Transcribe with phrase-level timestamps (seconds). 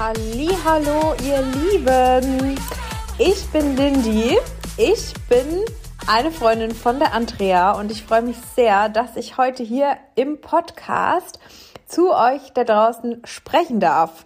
[0.00, 2.56] Hallo, ihr Lieben.
[3.18, 4.38] Ich bin Lindy.
[4.76, 5.64] Ich bin
[6.06, 10.40] eine Freundin von der Andrea und ich freue mich sehr, dass ich heute hier im
[10.40, 11.40] Podcast
[11.88, 14.24] zu euch da draußen sprechen darf.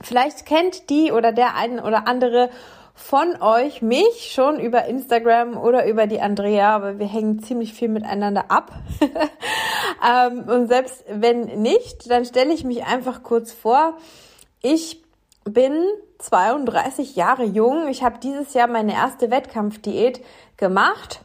[0.00, 2.48] Vielleicht kennt die oder der ein oder andere
[2.94, 7.90] von euch mich schon über Instagram oder über die Andrea, aber wir hängen ziemlich viel
[7.90, 8.72] miteinander ab.
[10.08, 13.98] ähm, und selbst wenn nicht, dann stelle ich mich einfach kurz vor.
[14.64, 15.02] Ich
[15.44, 15.72] bin
[16.20, 17.88] 32 Jahre jung.
[17.88, 20.24] Ich habe dieses Jahr meine erste Wettkampfdiät
[20.56, 21.20] gemacht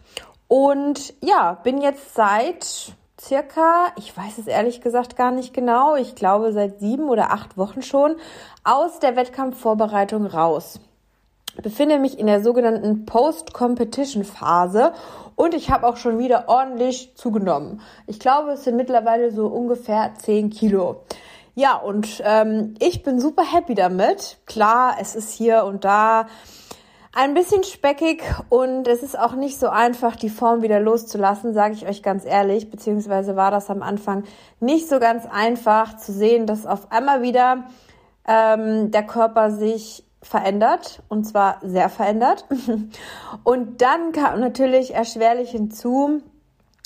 [0.47, 6.15] und ja, bin jetzt seit circa, ich weiß es ehrlich gesagt gar nicht genau, ich
[6.15, 8.15] glaube seit sieben oder acht Wochen schon
[8.63, 10.79] aus der Wettkampfvorbereitung raus.
[11.61, 14.93] Befinde mich in der sogenannten Post-Competition-Phase
[15.35, 17.81] und ich habe auch schon wieder ordentlich zugenommen.
[18.07, 21.01] Ich glaube, es sind mittlerweile so ungefähr 10 Kilo.
[21.59, 24.37] Ja, und ähm, ich bin super happy damit.
[24.45, 26.27] Klar, es ist hier und da
[27.15, 31.73] ein bisschen speckig und es ist auch nicht so einfach, die Form wieder loszulassen, sage
[31.73, 32.69] ich euch ganz ehrlich.
[32.69, 34.25] Beziehungsweise war das am Anfang
[34.59, 37.63] nicht so ganz einfach zu sehen, dass auf einmal wieder
[38.27, 42.45] ähm, der Körper sich verändert und zwar sehr verändert.
[43.43, 46.21] Und dann kam natürlich erschwerlich hinzu,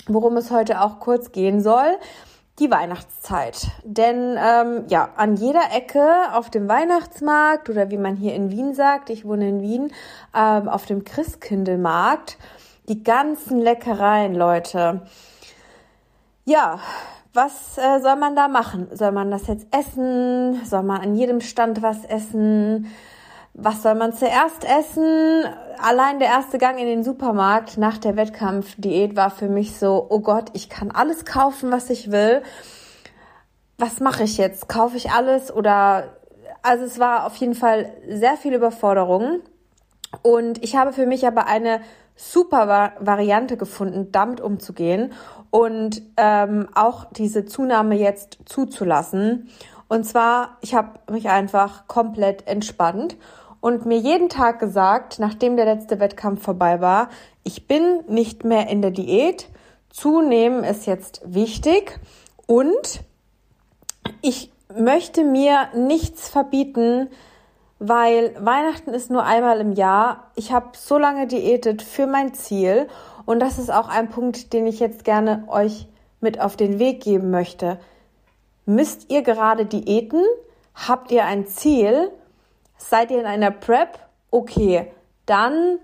[0.08, 1.97] worum es heute auch kurz gehen soll
[2.62, 3.67] die Weihnachtszeit.
[3.84, 8.76] Denn ähm, ja, an jeder Ecke auf dem Weihnachtsmarkt oder wie man hier in Wien
[8.76, 9.92] sagt, ich wohne in Wien,
[10.36, 12.38] ähm, auf dem Christkindelmarkt,
[12.88, 15.02] die ganzen Leckereien, Leute.
[16.45, 16.80] Ja,
[17.34, 18.88] was äh, soll man da machen?
[18.92, 20.64] Soll man das jetzt essen?
[20.64, 22.92] Soll man an jedem Stand was essen?
[23.53, 25.45] Was soll man zuerst essen?
[25.77, 30.19] Allein der erste Gang in den Supermarkt nach der Wettkampfdiät war für mich so, oh
[30.19, 32.41] Gott, ich kann alles kaufen, was ich will.
[33.77, 34.70] Was mache ich jetzt?
[34.70, 36.15] Kaufe ich alles oder
[36.61, 39.39] also es war auf jeden Fall sehr viel Überforderung
[40.21, 41.81] und ich habe für mich aber eine
[42.15, 45.14] super Variante gefunden, damit umzugehen
[45.49, 49.49] und ähm, auch diese Zunahme jetzt zuzulassen.
[49.91, 53.17] Und zwar, ich habe mich einfach komplett entspannt
[53.59, 57.09] und mir jeden Tag gesagt, nachdem der letzte Wettkampf vorbei war,
[57.43, 59.49] ich bin nicht mehr in der Diät.
[59.89, 61.99] Zunehmen ist jetzt wichtig
[62.47, 63.02] und
[64.21, 67.09] ich möchte mir nichts verbieten,
[67.77, 70.31] weil Weihnachten ist nur einmal im Jahr.
[70.35, 72.87] Ich habe so lange diätet für mein Ziel
[73.25, 75.89] und das ist auch ein Punkt, den ich jetzt gerne euch
[76.21, 77.77] mit auf den Weg geben möchte.
[78.76, 80.23] Müsst ihr gerade diäten?
[80.73, 82.09] Habt ihr ein Ziel?
[82.77, 83.99] Seid ihr in einer Prep?
[84.30, 84.89] Okay,
[85.26, 85.77] dann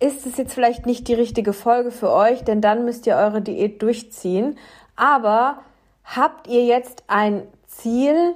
[0.00, 3.42] ist es jetzt vielleicht nicht die richtige Folge für euch, denn dann müsst ihr eure
[3.42, 4.58] Diät durchziehen.
[4.96, 5.58] Aber
[6.02, 8.34] habt ihr jetzt ein Ziel,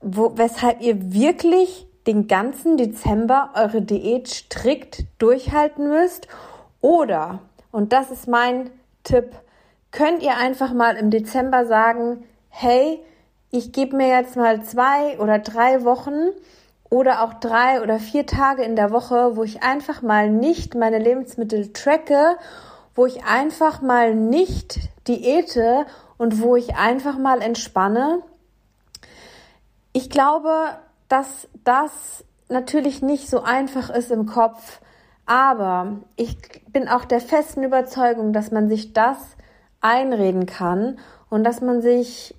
[0.00, 6.28] wo, weshalb ihr wirklich den ganzen Dezember eure Diät strikt durchhalten müsst?
[6.80, 7.40] Oder,
[7.72, 8.70] und das ist mein
[9.02, 9.34] Tipp,
[9.96, 13.00] könnt ihr einfach mal im Dezember sagen, hey,
[13.50, 16.32] ich gebe mir jetzt mal zwei oder drei Wochen
[16.90, 20.98] oder auch drei oder vier Tage in der Woche, wo ich einfach mal nicht meine
[20.98, 22.36] Lebensmittel tracke,
[22.94, 25.86] wo ich einfach mal nicht diete
[26.18, 28.20] und wo ich einfach mal entspanne.
[29.94, 30.50] Ich glaube,
[31.08, 34.80] dass das natürlich nicht so einfach ist im Kopf,
[35.24, 36.36] aber ich
[36.70, 39.35] bin auch der festen Überzeugung, dass man sich das
[39.86, 40.98] einreden kann
[41.30, 42.34] und dass man sich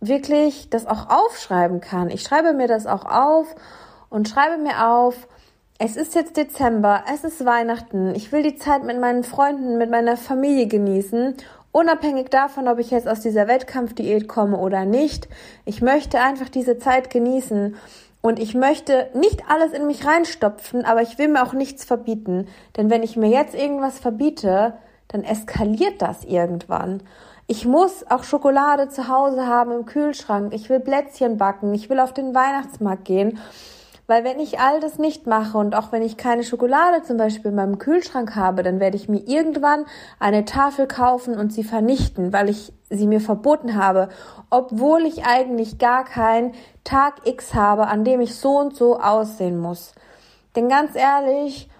[0.00, 2.10] wirklich das auch aufschreiben kann.
[2.10, 3.54] Ich schreibe mir das auch auf
[4.10, 5.28] und schreibe mir auf,
[5.78, 9.90] es ist jetzt Dezember, es ist Weihnachten, ich will die Zeit mit meinen Freunden, mit
[9.90, 11.34] meiner Familie genießen,
[11.72, 15.28] unabhängig davon, ob ich jetzt aus dieser Wettkampfdiät komme oder nicht.
[15.64, 17.74] Ich möchte einfach diese Zeit genießen
[18.22, 22.46] und ich möchte nicht alles in mich reinstopfen, aber ich will mir auch nichts verbieten,
[22.76, 24.74] denn wenn ich mir jetzt irgendwas verbiete,
[25.14, 27.00] dann eskaliert das irgendwann.
[27.46, 30.52] Ich muss auch Schokolade zu Hause haben im Kühlschrank.
[30.52, 31.72] Ich will Plätzchen backen.
[31.72, 33.38] Ich will auf den Weihnachtsmarkt gehen.
[34.08, 37.52] Weil wenn ich all das nicht mache und auch wenn ich keine Schokolade zum Beispiel
[37.52, 39.86] in meinem Kühlschrank habe, dann werde ich mir irgendwann
[40.18, 44.08] eine Tafel kaufen und sie vernichten, weil ich sie mir verboten habe,
[44.50, 49.58] obwohl ich eigentlich gar keinen Tag X habe, an dem ich so und so aussehen
[49.60, 49.94] muss.
[50.56, 51.70] Denn ganz ehrlich,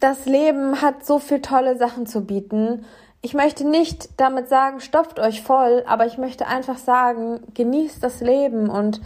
[0.00, 2.84] das Leben hat so viel tolle Sachen zu bieten
[3.22, 8.20] ich möchte nicht damit sagen, stopft euch voll, aber ich möchte einfach sagen, genießt das
[8.20, 9.00] Leben und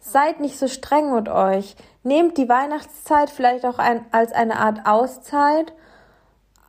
[0.00, 1.76] seid nicht so streng mit euch.
[2.02, 5.72] Nehmt die Weihnachtszeit vielleicht auch ein, als eine Art Auszeit,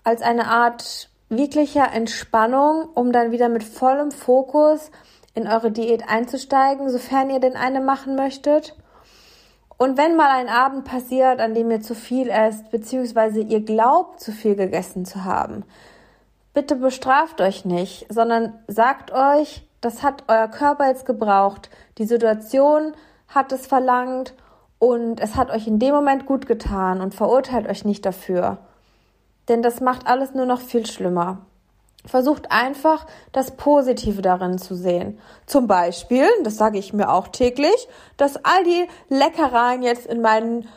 [0.06, 4.90] als eine Art wirklicher Entspannung, um dann wieder mit vollem Fokus
[5.34, 8.74] in eure Diät einzusteigen, sofern ihr denn eine machen möchtet.
[9.78, 14.22] Und wenn mal ein Abend passiert, an dem ihr zu viel esst, beziehungsweise ihr glaubt,
[14.22, 15.64] zu viel gegessen zu haben,
[16.54, 22.94] bitte bestraft euch nicht, sondern sagt euch, das hat euer Körper jetzt gebraucht, die Situation
[23.28, 24.34] hat es verlangt
[24.80, 28.60] und es hat euch in dem Moment gut getan und verurteilt euch nicht dafür.
[29.50, 31.46] Denn das macht alles nur noch viel schlimmer.
[32.08, 35.20] Versucht einfach das Positive darin zu sehen.
[35.46, 37.88] Zum Beispiel, das sage ich mir auch täglich,
[38.18, 40.68] dass all die Leckereien jetzt in meinen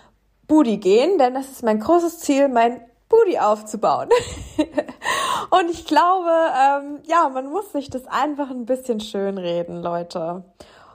[0.46, 4.08] Booty gehen, denn das ist mein großes Ziel, mein Booty aufzubauen.
[5.50, 10.44] Und ich glaube, ähm, ja, man muss sich das einfach ein bisschen schön reden, Leute.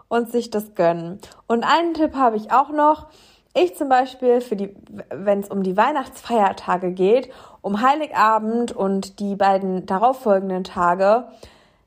[0.10, 1.20] Und sich das gönnen.
[1.48, 3.08] Und einen Tipp habe ich auch noch.
[3.56, 4.58] Ich zum Beispiel, für
[5.12, 7.30] wenn es um die Weihnachtsfeiertage geht,
[7.62, 11.28] um Heiligabend und die beiden darauffolgenden Tage,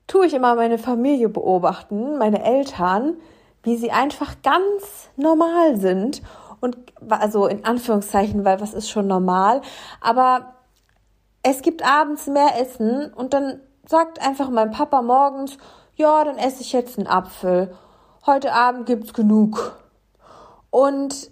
[0.06, 3.16] tue ich immer meine Familie beobachten, meine Eltern,
[3.64, 6.22] wie sie einfach ganz normal sind.
[6.60, 6.76] Und
[7.08, 9.60] also in Anführungszeichen, weil was ist schon normal.
[10.00, 10.54] Aber
[11.42, 15.58] es gibt abends mehr Essen und dann sagt einfach mein Papa morgens,
[15.96, 17.74] ja, dann esse ich jetzt einen Apfel.
[18.24, 19.76] Heute Abend gibt's genug.
[20.70, 21.30] Und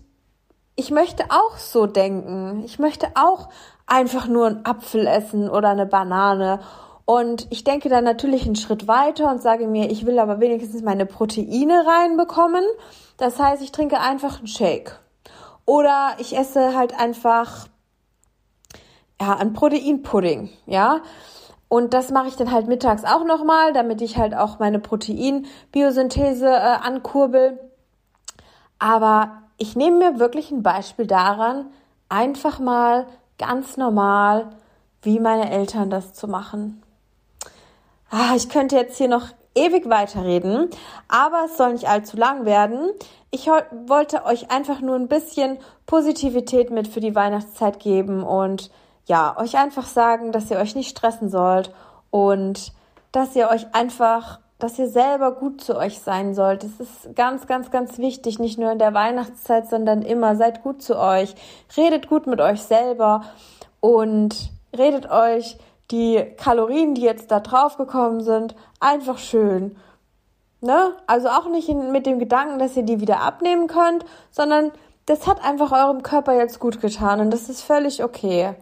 [0.77, 2.63] ich möchte auch so denken.
[2.65, 3.49] Ich möchte auch
[3.87, 6.61] einfach nur einen Apfel essen oder eine Banane.
[7.05, 10.83] Und ich denke dann natürlich einen Schritt weiter und sage mir, ich will aber wenigstens
[10.83, 12.65] meine Proteine reinbekommen.
[13.19, 14.99] Das heißt, ich trinke einfach einen Shake.
[15.67, 17.69] Oder ich esse halt einfach
[19.21, 21.01] ja, einen Proteinpudding, ja.
[21.69, 26.49] Und das mache ich dann halt mittags auch nochmal, damit ich halt auch meine Proteinbiosynthese
[26.49, 27.59] äh, ankurbel.
[28.79, 31.71] Aber ich nehme mir wirklich ein Beispiel daran,
[32.11, 33.07] einfach mal
[33.39, 34.51] ganz normal,
[35.01, 36.83] wie meine Eltern das zu machen.
[38.11, 40.69] Ah, ich könnte jetzt hier noch ewig weiterreden,
[41.09, 42.91] aber es soll nicht allzu lang werden.
[43.31, 45.57] Ich wollte euch einfach nur ein bisschen
[45.87, 48.71] Positivität mit für die Weihnachtszeit geben und
[49.07, 51.73] ja, euch einfach sagen, dass ihr euch nicht stressen sollt
[52.11, 52.75] und
[53.13, 56.63] dass ihr euch einfach dass ihr selber gut zu euch sein sollt.
[56.63, 60.37] Das ist ganz, ganz, ganz wichtig, nicht nur in der Weihnachtszeit, sondern immer.
[60.37, 61.35] Seid gut zu euch,
[61.77, 63.25] redet gut mit euch selber
[63.81, 65.59] und redet euch
[65.91, 69.77] die Kalorien, die jetzt da drauf gekommen sind, einfach schön.
[70.61, 70.93] Ne?
[71.07, 74.73] Also auch nicht mit dem Gedanken, dass ihr die wieder abnehmen könnt, sondern
[75.07, 78.55] das hat einfach eurem Körper jetzt gut getan und das ist völlig okay.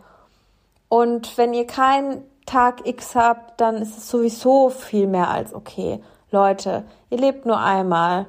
[0.88, 6.02] Und wenn ihr kein Tag X habt, dann ist es sowieso viel mehr als okay.
[6.30, 8.26] Leute, ihr lebt nur einmal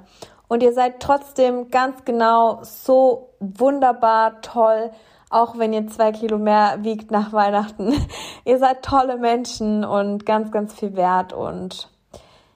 [0.47, 4.91] und ihr seid trotzdem ganz genau so wunderbar toll,
[5.29, 7.93] auch wenn ihr zwei Kilo mehr wiegt nach Weihnachten.
[8.45, 11.89] ihr seid tolle Menschen und ganz, ganz viel wert und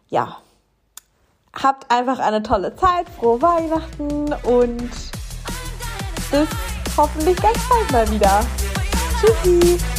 [0.10, 0.38] ja,
[1.54, 4.90] habt einfach eine tolle Zeit, frohe Weihnachten und
[6.32, 6.48] bis
[6.98, 8.42] hoffentlich ganz bald mal wieder.
[9.20, 9.97] Tschüssi!